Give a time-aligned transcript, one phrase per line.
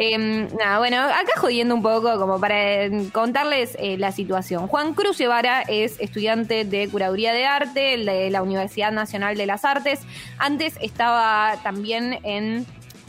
[0.00, 4.68] Em, nada, bueno, acá jodiendo un poco como para eh, contarles eh, la situación.
[4.68, 9.64] Juan Cruz Guevara es estudiante de Curaduría de Arte de la Universidad Nacional de las
[9.64, 10.02] Artes.
[10.38, 12.64] Antes estaba también en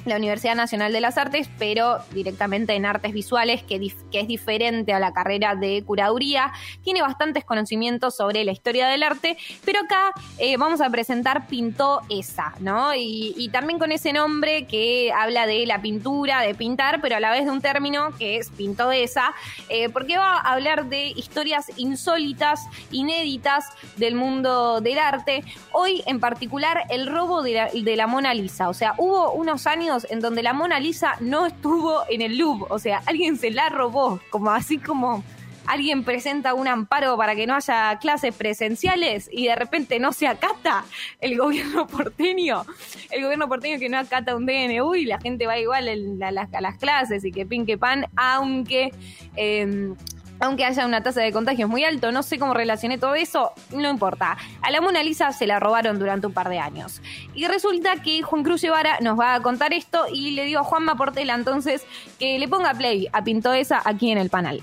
[0.05, 3.79] la Universidad Nacional de las Artes, pero directamente en artes visuales, que,
[4.11, 6.52] es diferente a la carrera de curaduría.
[6.83, 12.01] Tiene bastantes conocimientos sobre la historia del arte, pero acá eh, vamos a presentar Pintó
[12.09, 12.93] Esa, ¿no?
[12.96, 17.31] Y, también con ese nombre que habla de la pintura, de pintar, pero a la
[17.31, 19.33] vez de un término que es Pintó Esa,
[19.69, 23.66] eh, porque va a hablar de historias insólitas, inéditas
[23.97, 25.43] del mundo del arte.
[25.71, 30.20] Hoy en particular el robo de la Mona Lisa, o sea, hubo unos años en
[30.20, 34.20] donde la Mona Lisa no estuvo en el Louvre, o sea, alguien se la robó,
[34.30, 35.23] como así como
[35.70, 40.28] alguien presenta un amparo para que no haya clases presenciales y de repente no se
[40.28, 40.84] acata
[41.22, 42.66] el gobierno porteño,
[43.12, 45.88] el gobierno porteño que no acata un DNU y la gente va igual
[46.23, 48.92] a, las, clases y que pin que pan, aunque...
[49.36, 49.95] Em,
[50.39, 53.89] aunque haya una tasa de contagios muy alto, no sé cómo relacioné todo eso, no
[53.89, 54.38] importa.
[54.61, 57.02] A la Mona Lisa se la robaron durante un par de años.
[57.36, 60.63] Y resulta que Juan Cruz Guevara nos va a contar esto y le digo a
[60.63, 61.86] Juanma Portela entonces
[62.17, 64.61] que le ponga play a Pinto esa aquí en el panel.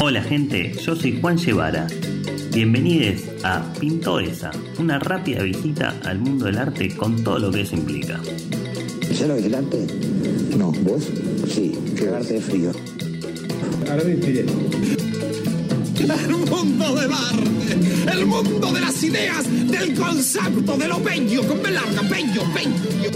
[0.00, 1.86] Hola gente, yo soy Juan Guevara.
[2.52, 7.62] Bienvenidos a Pinto esa, una rápida visita al mundo del arte con todo lo que
[7.62, 8.20] eso implica.
[9.12, 9.86] ¿Ya lo vigilante?
[10.56, 11.10] No, ¿vos?
[11.48, 12.70] Sí, cagarte de frío.
[13.90, 14.40] Ahora me inspiré.
[15.98, 21.62] El mundo del arte, el mundo de las ideas, del concepto, de lo bello, con
[21.62, 23.10] larga, bello, bello.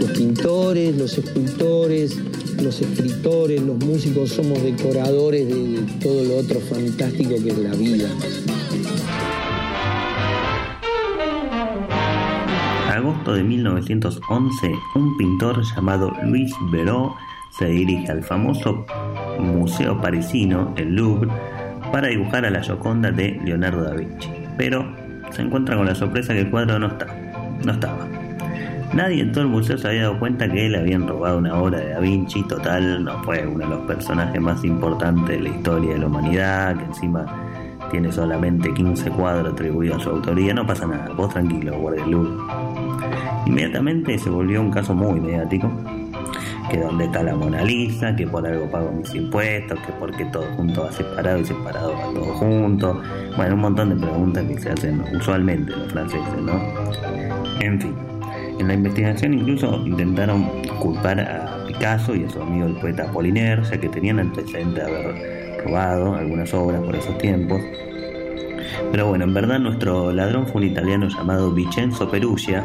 [0.00, 2.16] Los pintores, los escultores,
[2.62, 8.08] los escritores, los músicos somos decoradores de todo lo otro fantástico que es la vida.
[12.94, 17.14] Agosto de 1911, un pintor llamado Luis Veró
[17.50, 18.86] se dirige al famoso
[19.38, 21.30] Museo Parisino, el Louvre,
[21.92, 24.30] para dibujar a la Gioconda de Leonardo da Vinci.
[24.56, 24.94] Pero
[25.30, 27.06] se encuentra con la sorpresa que el cuadro no está,
[27.64, 28.06] no estaba.
[28.92, 31.80] Nadie en todo el museo se había dado cuenta que él habían robado una obra
[31.80, 35.94] de Da Vinci, total, no fue uno de los personajes más importantes de la historia
[35.94, 37.26] de la humanidad, que encima
[37.90, 42.32] tiene solamente 15 cuadros atribuidos a su autoría, no pasa nada, vos tranquilo, guardia Louvre.
[43.46, 45.70] Inmediatamente se volvió un caso muy mediático,
[46.70, 50.44] que donde está la Mona Lisa, que por algo pago mis impuestos, que porque todo
[50.56, 53.02] junto va separado y separado va todo junto.
[53.36, 56.60] Bueno, un montón de preguntas que se hacen usualmente los franceses, ¿no?
[57.60, 57.94] En fin,
[58.58, 60.44] en la investigación incluso intentaron
[60.80, 64.82] culpar a Picasso y a su amigo el poeta Apollinaire, ya que tenían antecedentes de
[64.82, 67.60] haber robado algunas obras por esos tiempos.
[68.90, 72.64] Pero bueno, en verdad nuestro ladrón fue un italiano llamado Vincenzo Perugia,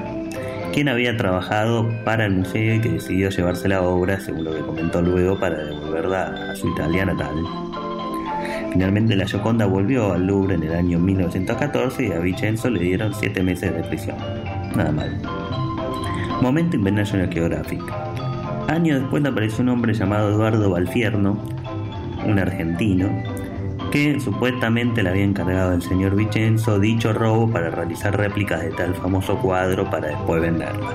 [0.73, 4.61] quien había trabajado para el museo y que decidió llevarse la obra, según lo que
[4.61, 7.35] comentó luego, para devolverla a su Italia natal.
[8.71, 13.13] Finalmente la Gioconda volvió al Louvre en el año 1914 y a Vincenzo le dieron
[13.13, 14.17] 7 meses de prisión.
[14.75, 15.17] Nada mal.
[16.41, 17.81] Momento en National Geographic.
[18.69, 21.39] Años después apareció un hombre llamado Eduardo Balfierno,
[22.23, 23.09] un argentino,
[23.91, 28.93] que supuestamente le había encargado el señor Vicenzo dicho robo para realizar réplicas de tal
[28.93, 30.93] famoso cuadro para después venderlas.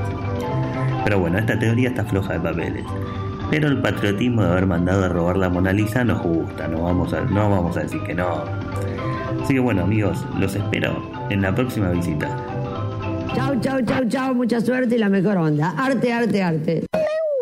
[1.02, 2.84] Pero bueno, esta teoría está floja de papeles.
[3.50, 7.12] Pero el patriotismo de haber mandado a robar la Mona Lisa nos gusta, no vamos
[7.12, 8.44] a, no vamos a decir que no.
[9.42, 12.28] Así que bueno amigos, los espero en la próxima visita.
[13.34, 15.74] Chao, chao, chao, chao, mucha suerte y la mejor onda.
[15.76, 16.84] Arte, arte, arte.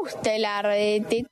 [0.03, 1.25] Gusta el arte.